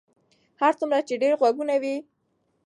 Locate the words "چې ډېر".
1.07-1.33